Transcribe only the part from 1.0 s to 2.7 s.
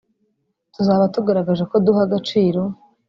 tugaragaje ko duha agaciro